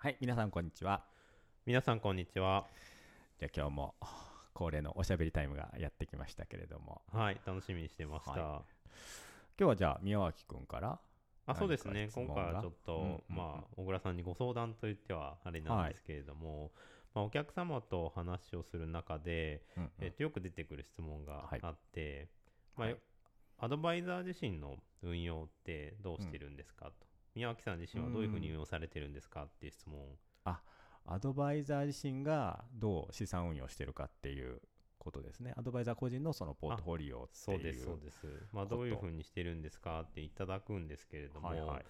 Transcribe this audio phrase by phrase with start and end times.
[0.00, 1.02] はい、皆さんこんにちは。
[1.66, 2.68] 皆さんこんにちは。
[3.40, 3.94] じゃあ今日も
[4.54, 8.30] 恒例のおしゃべりタイムがやってきましたけれども、はい、楽しみにしてました。
[8.30, 8.62] は
[9.58, 11.00] 今日はじゃあ宮脇くんから、
[11.46, 13.22] あそうですね、今回はちょっと、うんうんうん。
[13.28, 16.70] まあ、小倉さんにご相談と言ってはあれなんですけれども、
[17.12, 19.90] まあ、お客様と話をする中で、うんうん。
[19.98, 21.60] えっとよく出てくる質問がはい。
[21.60, 22.28] あって、
[22.76, 22.96] まあはい。
[23.58, 26.92] アドバイザー自身の運用ってどうしてるんですかと、
[27.38, 30.00] 宮脇さん自身はどういうふうに運用されてるんですかっていう質問。
[30.44, 30.60] あ
[31.06, 34.60] アドバイザー自身がどう資産運用してるかっていう
[34.98, 35.54] ことですね。
[35.56, 37.30] アドバイザー個人のそのポートフォリオっていう。
[37.32, 38.26] そうです、そうです。
[38.52, 41.84] まあ、どういうふうにしてるんですかっていただくんですけれども、はいはい。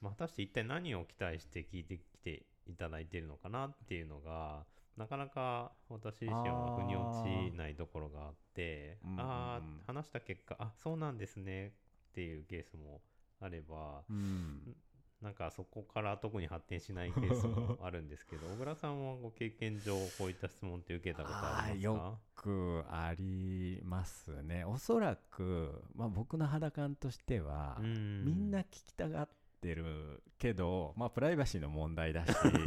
[0.00, 9.20] まあ、果たして一体何を期待して聞いてきていただいているのかなっていうのが、なかなか私自身は腑に落ちないところがあって、うんうんうん。
[9.20, 11.70] ああ、話した結果、あそうなんですねっ
[12.12, 13.00] ていうケースも
[13.40, 14.76] あれば、うん。
[15.22, 24.64] なんかそこから特に発展しないケースも あるんですけど、小倉さんはご経験上、こういった質問って受けたことありますよくありますね。
[24.64, 27.88] おそらく、まあ、僕の肌感としては、み
[28.28, 29.28] みんな聞きたがっ
[29.60, 32.64] てるけど、まあ、プライバシーの問題だし プ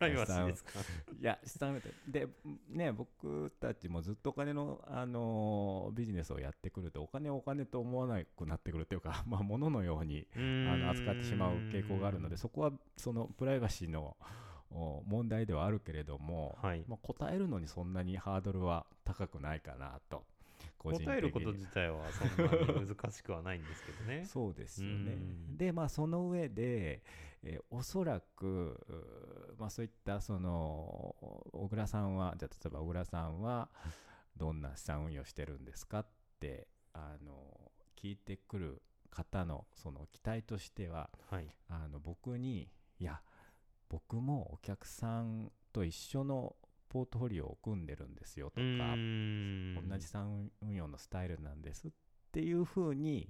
[0.00, 0.80] ライバシーですか？
[1.20, 2.28] いや資産で
[2.68, 10.38] ね僕たちもずっとお金の、あのビジネスをやってくるとお金をお金と思わなくなってくるっていうか、 まあ、物のようにあ
[10.76, 14.16] の扱ってしまう傾向があるのでそこはそのプライバシーの
[14.70, 16.84] お問題ではあるけれども、はい。
[16.86, 20.26] まあ、答えるのにそんなにハードルは高くないかなと
[20.78, 24.24] 答えること自体はそんなに難しくはないんですけどね。
[24.30, 25.16] そうですよねう
[25.52, 25.56] ん。
[25.56, 27.02] で、まあ、その上で、
[27.42, 31.14] えーおそらく、まあ、そういったその
[31.52, 33.70] 小倉さんは、じゃあ例えば小倉さんは
[34.36, 36.06] どんな資産運用してるんですかっ
[36.40, 41.48] てあの聞いてくる方のその期待としては、はい。
[41.68, 42.68] あの僕に、
[42.98, 43.20] いや、
[43.88, 46.56] 僕もお客さんと一緒の
[46.88, 48.62] ポートフォリオを組んでるんですよとか、
[49.88, 51.90] 同じ資産運用のスタイルなんですっ
[52.32, 53.28] ていうふうに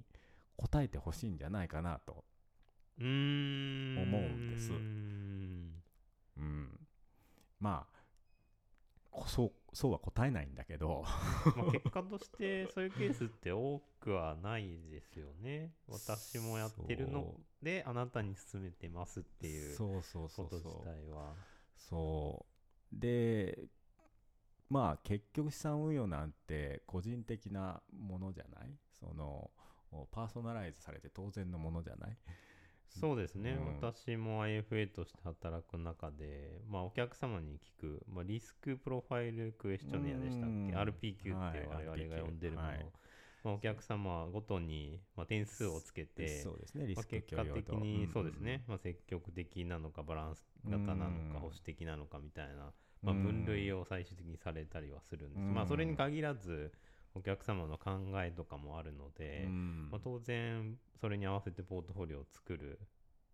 [0.56, 2.24] 答えてほしいんじゃないかなと、
[2.98, 4.72] 思うんです。
[4.72, 5.82] うん。
[6.36, 6.80] うん、
[7.60, 7.98] まあ
[9.10, 11.04] こそうそうは答えないんだけど。
[11.56, 15.72] まあ、結果としてそういうケースって多くはないですよね。
[15.88, 19.76] 私もやってるのであなたに勧めてますっていう。
[20.36, 21.34] こと自体は。
[21.76, 22.57] そう
[22.92, 23.58] で
[24.70, 28.70] まあ結局資産運用なんて個人的なものじゃない？
[28.92, 29.50] その
[30.12, 32.16] パーソナライズされて当然のものじゃない？
[32.88, 33.66] そうですね、うん。
[33.76, 40.74] 私も IFA として働く中で、まあ、お客様に聞く、まあ、リスクプロファイルクエスチョネアでしたっけ、うん。
[40.74, 42.86] RPQ ってはい我々が呼んでるもの、はい
[43.44, 51.32] まあ、お客様ごとに、まあ、点数をつけて、そうですねリまあ、スク結果的にそうですんね、まあ、積極的なのかバランス型なのうん。
[51.32, 52.72] か保守的なのかみたいな、
[53.02, 53.22] まあ、うん。
[53.22, 55.54] 分類を最終的にされたりはするんです、うん。
[55.54, 56.72] まあ、それに限らず
[57.14, 57.90] お客様の考
[58.22, 59.88] えとかもあるので、うん。
[59.90, 62.78] まあ、当然それに合わせてポートフォリオを作る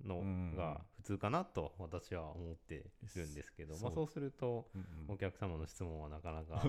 [0.05, 0.23] の
[0.57, 2.79] が普通かなと私は思ってい
[3.19, 5.15] るんですけど、まあ、そうするとうんうん。
[5.15, 6.63] お客様の質問はなかなか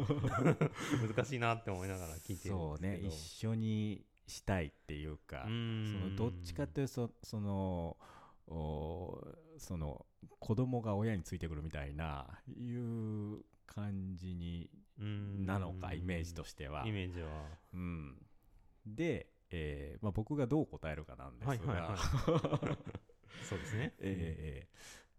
[1.16, 2.76] 難しいなって思いながら聞いてるんですけど。
[2.76, 3.00] そうね。
[3.00, 7.96] 一緒にしたいっていうかそのどっちかというとそその
[8.48, 9.22] お
[9.58, 10.06] その
[10.40, 16.88] 子供が親についてくるみたいないう感じになのかイメージとしては。
[16.88, 16.92] イ。
[16.92, 17.28] メージは。
[17.74, 18.16] うん、
[18.86, 21.96] で、えーまあ、僕がどう答えるかなんですが、はいはいは
[22.74, 22.78] い
[23.46, 23.94] そうですね。
[24.00, 24.76] えー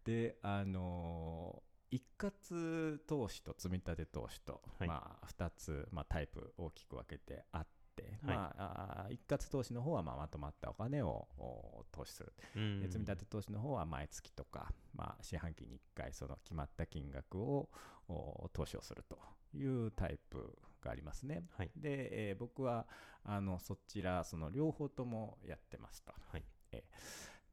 [0.06, 4.88] であのー一括投資と積み立て投資と、はい。
[4.88, 8.36] まあ、2つ、まあ、タイプ大きく分けてあって、はい。
[8.36, 17.70] まあ、一括投資の方はまあまとまったお金をお投資する、う積み立て投資の方は毎月とか、まあ、四半期に1回その決まった金額を
[18.08, 19.18] お投資をすると
[19.54, 21.44] いうタイプがありますね。
[21.56, 21.70] はい。
[21.76, 22.86] で、えー僕は
[23.22, 26.12] あのそちらその両方ともやってますと。
[26.30, 26.44] はい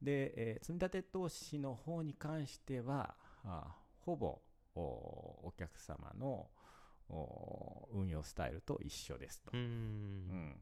[0.04, 4.40] で、えー積み立て投資の方に関してはあほぼ
[4.76, 6.50] おお客様の
[7.10, 9.52] お運用スタイルと一緒ですと。
[9.54, 10.62] うんん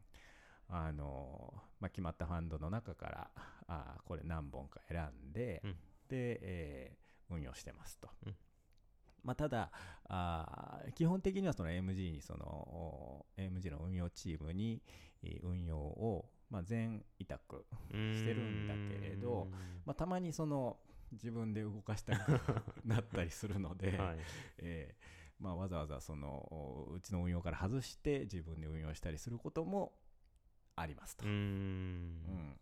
[0.68, 3.30] あのまあ、決まったファンドの中から
[3.68, 5.76] あこれ何本か選んで、うん
[6.08, 7.02] で、えー
[7.34, 8.10] 運用してますと。
[8.26, 8.36] うん
[9.22, 9.70] まあ、ただ
[10.08, 14.82] あー基本的にはその AMG にそのお AMG の運用チームに
[15.22, 17.64] えー運用を、まあ、全委託
[18.12, 19.48] してるんだけれど
[19.86, 20.76] まあ、たまにその
[21.12, 22.30] 自分で動かしたく
[22.84, 24.18] なったりするので、はい。
[24.58, 29.92] えーまあ、わざわざそのおうちの運用から外して自分で運用したりすることも
[30.76, 31.24] ありますと。
[31.24, 31.34] うーうん。
[31.34, 32.60] ん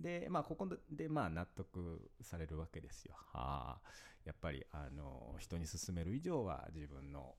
[0.00, 3.14] で、まあ、ここで、まあ、納得されるわけですよ。
[3.16, 3.90] はあ、
[4.24, 7.34] やっぱり、あの、人に勧める以上は自分の、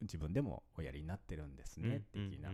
[0.00, 2.52] 自分でもおやりになってるんですね、的な。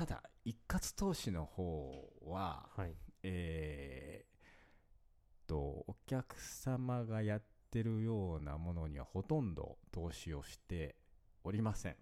[0.00, 10.96] うんただ、一括投資の方は、はい、えー、と、お客様がやってるようなものにはほとんど投資をして
[11.44, 11.96] おりません。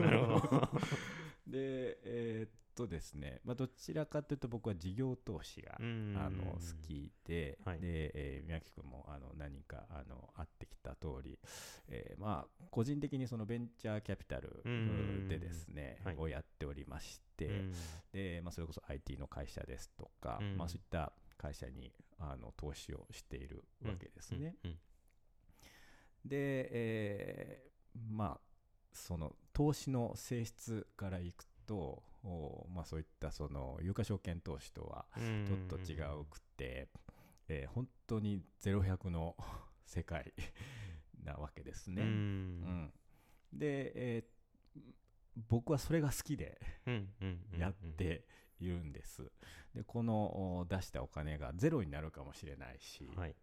[0.00, 0.68] なるほど。
[1.46, 2.50] で、えー、っ
[2.80, 11.38] とですね、まあ、どちらかというと僕は事業投資があの好きで、はい、で、えー、宮城君もあの何人かあの会ってきた通り、
[11.88, 14.62] えー、まあ個人的にそのベンチャーキャピタル
[15.28, 17.64] でですね、はい、をやっておりまして、
[18.12, 24.56] で、まあ、それこそ IT の会社ですとか、まあ、そういった会社にあの投資をしているわけですね。
[26.24, 28.40] で、えー、まあ
[28.92, 32.02] その投資の性質からいくと
[32.74, 36.88] まあ、そういったその有価証券投資とはちょっと違うくて、
[37.48, 39.36] えー、本当に0100の
[39.86, 40.34] 世界
[41.24, 42.02] なわけですね。
[42.02, 42.92] うん、
[43.52, 44.80] で、えー、
[45.48, 46.60] 僕はそれが好きで
[47.56, 48.24] やって
[48.58, 49.30] いるんです。
[49.74, 53.34] でこの出したお金がゼロになるかもしれないし、はい、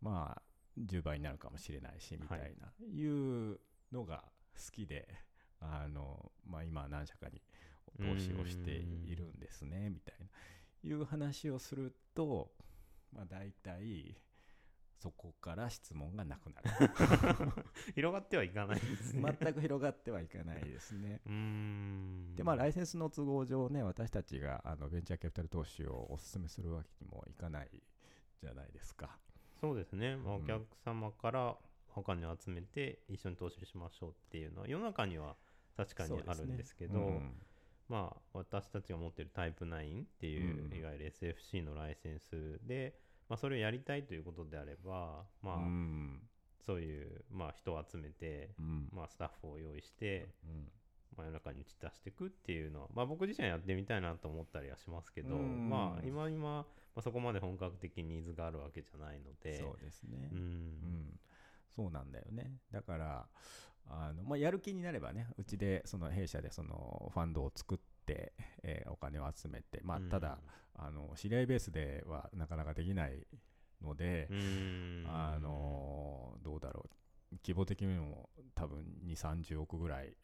[0.00, 0.42] まあ
[0.80, 3.58] 10倍になるかもしれないしみたいな、はい、いう
[3.92, 4.24] のが
[4.54, 5.08] 好きで
[5.60, 7.42] あの、まあ、今何社かに
[7.98, 10.26] 投資をしているんですねみたいな。
[10.82, 12.52] いう話をすると、
[13.12, 14.16] まあ、大体
[14.98, 16.70] そこから質問がなくなる。
[17.94, 19.36] 広がってはいかないですね。
[19.40, 21.20] 全く広がってはいかないですね。
[22.36, 27.82] でまあライセンスの都合上ね私たちがあのベンチャーキャピタル投資をお勧めするわけにもいかない
[28.40, 29.18] じゃないですか。
[29.60, 31.58] そうですね、まあ、お客様から
[31.88, 35.36] 他に集めて一緒に投資しましょうっていうのは世の中には
[35.76, 37.06] 確かにあるんですけど、ね。
[37.06, 37.42] うん、
[37.88, 42.94] まあ、私たちが持ってるタイプ9っていう、うん、いわゆる SFC のライセンスで、
[43.28, 46.20] まあ、それをやりたいということであれば、まあ、うん、
[46.64, 48.50] そういう、まあ、人を集めて、
[48.92, 50.28] まあ、スタッフを用意して、
[51.16, 56.66] まあ、世の中に打ち出していくっていうのは、まあ、僕自身はやってみたいなと思ったりはしますけど、まあ、今今、ま
[56.96, 61.18] あ、そこまで本格的にニーズがあるわけじゃないのでそうですね、うん、
[61.74, 62.50] そうなんだよね。
[62.72, 63.26] だから
[63.88, 70.38] あの、まあ、やる気になればね、うちで、その弊社でそのファンドを作って、えー、お金を集めて、まあ、ただ、
[70.78, 73.26] うん、あの、知り合いベースではなかなかできない
[73.82, 74.28] ので、
[75.06, 76.86] あの、どうだろ
[77.32, 80.16] う、規模的にも多分2、30億ぐらい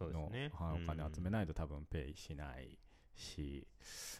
[0.00, 2.78] の、ね、お金集めないと多分ペイしない
[3.14, 3.66] し、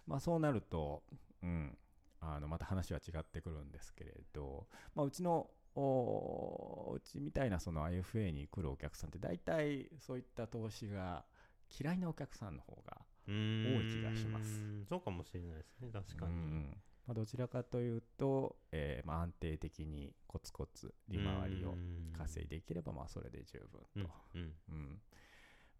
[0.06, 1.02] まあ、そうなると、
[1.42, 1.76] うん、
[2.20, 11.24] あのまた話は違ってくるんですけれど、まあ、うちのうちみたいなその IFA に来るお客さんって大体そういった投資が
[11.80, 14.84] 嫌いなお客さんの方が多い気がします。
[14.88, 16.32] そうかもしれないですね、確かに。
[17.06, 21.74] まあ、どちらかというと、えー、まあ安定的にコツコツ利回りを
[22.16, 23.58] 稼いでいければまあそれで十
[23.94, 25.00] 分と、うん、うん、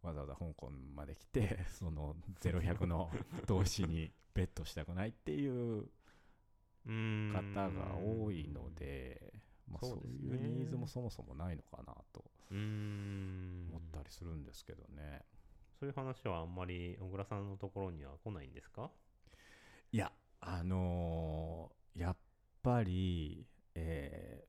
[0.03, 3.11] わざわざ香港まで来て その0100の
[3.47, 5.89] 投資にベットしたくないっていう
[6.87, 9.33] 方が多いので、
[9.71, 15.23] まあ、そういうニーズもそもそもないのかなと思ったりするんですけどね。
[15.81, 18.91] そういう話はあんまり小倉さんのところには来ないんですか？
[19.91, 22.17] いや、あのー、やっ
[22.63, 24.45] ぱり、え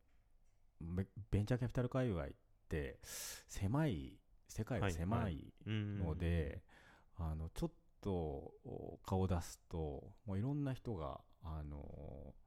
[0.84, 2.27] ー、ベンチャーキャピタル界隈っ
[2.69, 6.62] て狭い、世界が狭いので、
[7.17, 8.53] はいはい、あのちょっと
[9.05, 12.44] 顔を出すと、もういろんな人が、あのー寄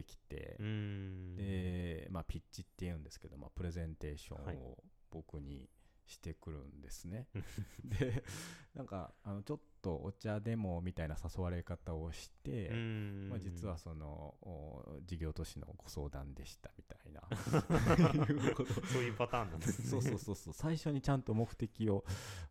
[0.00, 4.76] ってきて、で、まあ、ピッチっていうんですけど、まあ、プレゼンテーションを
[5.10, 5.68] 僕に
[6.06, 7.26] してくるんですね。
[7.32, 8.24] はい、で、
[8.74, 12.70] なんか、あのちょっとお茶でもみたいな誘われ方をして、
[13.30, 14.34] まあ、実はその
[15.06, 17.22] 事業都市のご相談でしたみたいな。
[18.92, 19.88] そういうパターンなんですね。
[19.88, 22.04] そうそうそうそう、最初にちゃんと目的を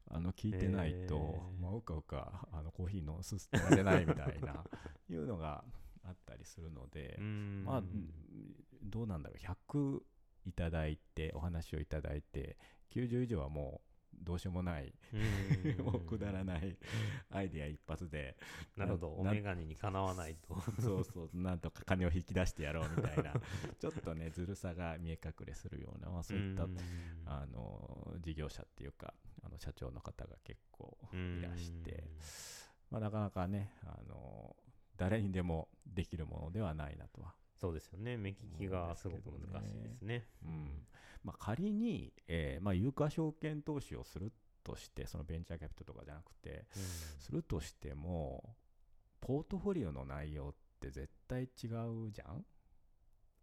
[0.08, 4.66] あの聞いてないと、まあ、うかうかあのコーヒーのすすってられないみたいな、
[5.10, 5.64] いうのが、
[6.06, 7.18] あったりするので、
[7.66, 7.84] まあ、
[8.84, 10.02] どうなんだろう、100
[10.46, 12.58] いただいて、お話をいただいて、
[12.92, 14.94] 90以上はもう、どうしようもない、
[15.84, 16.78] もうくだらない
[17.30, 18.38] アイデア一発で。
[18.78, 20.56] なるほど、お眼鏡にかなわないと。
[20.82, 23.34] そうそう、なんとか金を引き出してやろうみたいな、
[23.80, 26.68] ちょっとね、ずるさが見え隠れするような、まあ、そういった、
[27.26, 32.04] あの、事業者っていうか、あの社長の方が結構いらして、
[32.90, 34.56] まあ、なかなかね、あの、
[34.98, 37.34] 誰にでもできるものではないなとは。
[37.60, 38.18] そうですよね。
[38.18, 40.28] 目利きがすごく難しいですね。
[40.44, 40.88] うん。
[41.24, 44.34] まあ、仮に、えー、まあ、有価証券投資をする
[44.64, 46.84] として、そのベンチャーキャピタルとかじゃなくて、うん、
[47.20, 48.56] するとしても、
[49.22, 52.46] ポートフォリオの内容って絶対違うじゃん？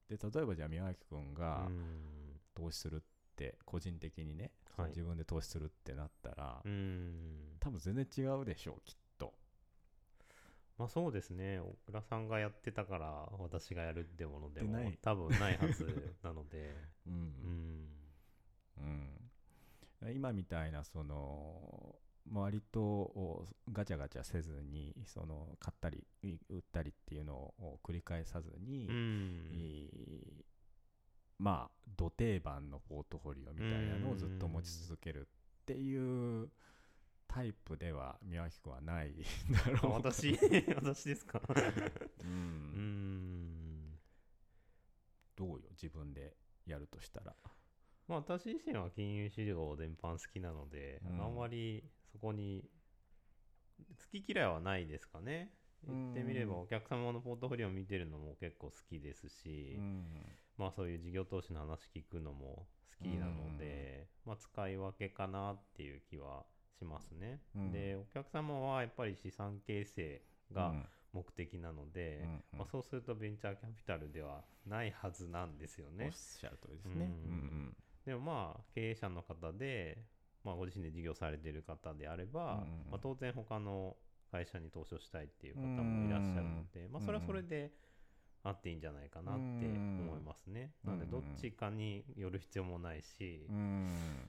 [0.08, 1.68] で例えばじゃあ宮脇君が
[2.54, 3.00] 投資するっ
[3.34, 6.60] て個人的にね、はい、自分で投資するってなったら
[7.60, 9.01] 多分全然違うでしょうきっと
[10.78, 11.60] まあそうですね。
[11.60, 16.74] 小倉さんがやってたから私がやるってものでも多分ないはずなので。
[17.06, 17.88] うん。
[18.78, 19.08] うん、
[20.02, 21.96] うん、今みたいなその
[22.30, 26.04] 割とガチャガチャせずにその買ったり
[26.48, 30.44] 売ったりっていうのを繰り返さずに、うん、
[31.38, 35.28] まあ土定番のポートフォリオみたいなのをずっと持ち続ける
[35.62, 36.48] っていう
[37.32, 39.14] タイプでは宮脇君はない。
[39.50, 40.38] だろう私？
[40.76, 41.40] 私ですか？
[42.22, 42.28] うん。
[42.28, 43.98] うん。
[45.34, 45.70] どうよ？
[45.70, 46.36] 自分で
[46.66, 47.34] やるとしたら。
[48.06, 52.68] まあ私自身は金融資料全般好きなので、うん、あんまりそこに
[53.78, 55.54] 好き嫌いはないですかね。
[55.86, 60.06] 言ってみればお客様のポートフォリオを見てるのも結構好きですし、うん、
[60.58, 62.66] まあそういう事業投資の話聞くのも
[63.00, 66.44] 好きなので、うん、まあ使い分けかなっていう気は
[66.82, 67.40] しますね。
[67.54, 70.22] うん、でお客様はやっぱり資産形成
[70.52, 70.74] が
[71.12, 76.06] 目的なので、まあ、そうするとベンチャーキャピタルではないはずなんですよね。
[76.06, 77.04] おっしゃるとりですね。
[77.04, 77.76] うん。
[78.04, 79.98] でもまあ経営者の方で
[80.44, 83.96] まあ、ご自身で事業されている方であれば、うんまあ、当然他の
[84.30, 87.70] 会社に投資をしたいっていう方もいらっしゃるので、まあ、それはそれで
[88.44, 90.72] あっていいんじゃないかなって思いますね。
[90.84, 93.46] なのでどっちかによる必要もないし、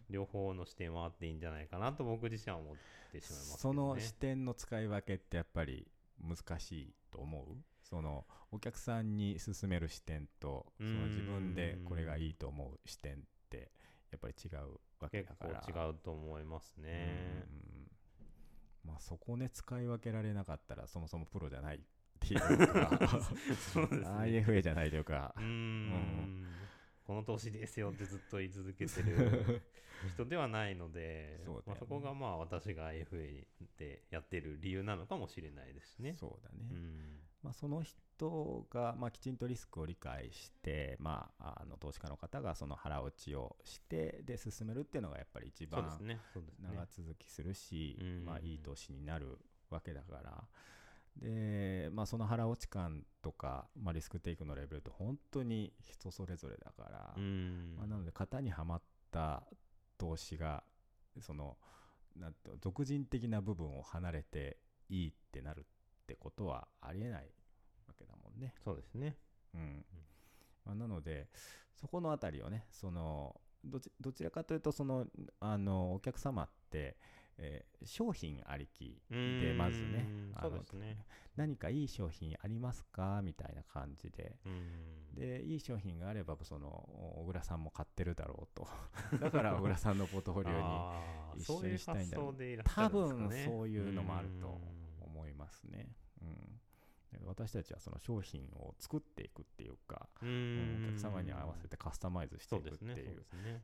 [0.09, 2.75] 両方の視点はあっていいんじゃないかなと僕自身は思っ
[3.11, 5.87] てしまいます、ね、その視点の使い分けってやっぱり
[6.21, 7.45] 難しいと思う？
[7.81, 13.17] そのお客さんに勧める視点とその自分でこれがいいと思う視点っ
[13.49, 13.71] て
[14.11, 15.59] やっぱり違うわけだから。
[15.61, 17.45] 結構違うと思いますね。
[18.85, 21.79] まあそこね使い分けられなかったらそもそもプロじゃない
[22.23, 22.89] っていうか
[24.19, 25.33] IFA じゃないというか。
[25.37, 26.47] うんうん
[27.05, 29.61] この年ですよってずっと言い続けてる
[30.13, 33.45] 人ではないのでそ、ね、まあ、そこがまあ私が IFA
[33.77, 36.15] でやってる理由なのかもしれないですね。
[36.17, 37.19] そうだね、うん。
[37.43, 45.83] まあ、その人が、まあ、きちんとリスクを理解して、まあ、あの投資家の方がその腹落ちをしてで進めるっていうのがやっぱり一番
[46.61, 49.37] 長続きするし、まあ、いい投資になる
[49.69, 50.43] わけだから
[51.17, 57.13] で、まあ、その腹落ち感とか、まあ、リスクテイクのレベルって本当に人それぞれだから、
[57.77, 59.43] まあ、なので型にはまった
[59.97, 60.63] 投資が
[61.21, 61.57] その
[62.15, 64.57] なんと俗人的な部分を離れて
[64.89, 65.63] いいってなるっ
[66.05, 67.31] てことはありえない
[67.87, 68.53] わけだもんね。
[68.63, 69.17] そうですね。
[69.53, 69.85] うん。
[70.65, 71.29] まあ、なので、
[71.75, 75.07] そこのあたりをね、そのどちどちらかというと、その
[75.39, 76.97] あのお客様って、
[77.37, 80.05] えー、商品ありきでまずね
[80.41, 80.97] そうですね。
[81.35, 83.21] 何かいい商品ありますか？
[83.23, 84.37] みたいな感じで。
[85.13, 86.67] でいい商品があればその
[87.17, 88.67] 小倉さんも買ってるだろうと。
[89.19, 92.63] だから小倉さんのポートフォリオに一緒にしたいんだろう。
[92.63, 94.61] 多分そういうのもあると
[95.01, 95.95] 思いますね。
[96.21, 96.59] うん
[97.25, 100.25] 私たちはその商品を作っていくっていうかお
[100.85, 103.23] 客様に合わせてカスタマイズしていくっていう、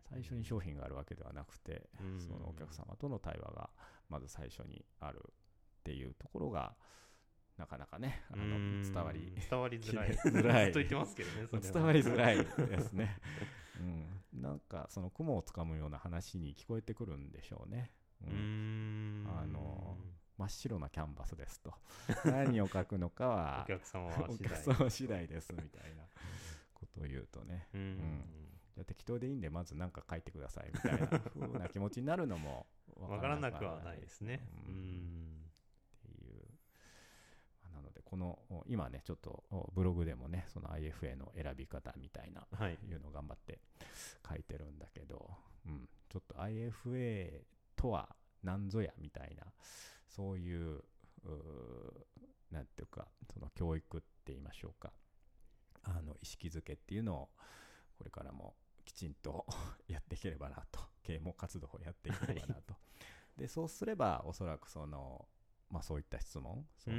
[0.09, 1.89] 最初に商品があるわけではなくて
[2.19, 3.69] そのお客様との対話が
[4.09, 6.73] まず最初にあるっていうところが
[7.57, 10.11] なかなかねあの伝わり伝わりづらい。
[10.11, 13.17] づらいと言ってますけどね伝わりづらいですね、
[14.33, 17.91] うん、なんかその雲をつかむような話に聞こえてくるんでしょうね、
[18.25, 19.18] うん、
[20.39, 21.73] 真っ白なキャンバスですと。
[22.23, 24.53] 何を書くのかはお客様は 次第。
[24.53, 26.07] お客様次第ですみたいな
[26.73, 28.23] ことを言うとね、うん、うん、
[28.73, 34.39] じゃ適当でいいんでまず何か書いてくださいみたいな 風な気持ちになるのも分からなくはないですね。
[34.65, 35.43] うん、
[35.97, 36.47] っていう。
[37.73, 39.43] なのでこの今ねちょっと
[39.73, 43.59] ブログでもねその IFA の選び方みたいな、はい、いうのを頑張って
[44.25, 45.29] 書いてるんだけど、
[45.65, 47.43] うん、ちょっと IFA
[47.75, 49.45] とは何ぞやみたいな
[50.07, 50.83] そういう
[52.51, 54.91] なんていうかその教育って言いましょうか。
[55.83, 57.29] あの意識づけっていうのを
[57.97, 58.55] これからも
[58.85, 59.45] きちんと
[59.87, 60.89] やっていければなと。
[61.09, 62.79] 啓蒙活動をやっていければなと、は
[63.37, 65.25] い、でそうすればおそらくその、
[65.71, 66.97] まあ、そういった質問その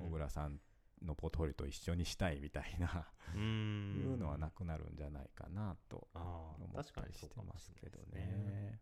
[0.00, 0.58] 小倉さん
[1.04, 8.80] のポートフォリオと一緒にしたいみたいないうのはなくなるんじゃないかなと思ったりしてますけどね。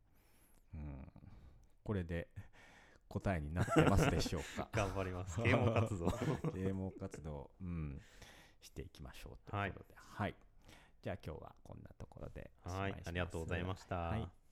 [0.75, 1.12] うん、
[1.85, 2.29] これで
[3.09, 4.69] 答えになってますでしょうか。
[4.75, 5.41] 頑張ります。
[5.43, 6.11] 啓蒙活動。
[6.53, 8.00] 啓蒙活動、うん、
[8.61, 10.35] していきましょうということで、はい、はい、
[11.03, 13.03] じゃあ今日はこんなところではい。
[13.05, 14.43] ありがとうございました、はい